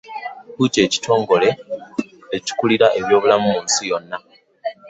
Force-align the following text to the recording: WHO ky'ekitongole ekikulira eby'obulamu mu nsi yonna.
WHO 0.55 0.63
ky'ekitongole 0.73 1.49
ekikulira 2.37 2.87
eby'obulamu 2.99 3.47
mu 3.53 3.59
nsi 3.65 3.83
yonna. 3.89 4.17